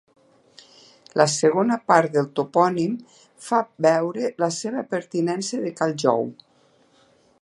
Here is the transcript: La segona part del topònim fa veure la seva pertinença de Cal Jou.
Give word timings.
La 1.21 1.25
segona 1.33 1.77
part 1.91 2.15
del 2.15 2.29
topònim 2.39 2.95
fa 3.49 3.59
veure 3.87 4.33
la 4.45 4.49
seva 4.57 4.85
pertinença 4.95 5.61
de 5.67 5.75
Cal 5.83 5.95
Jou. 6.07 6.27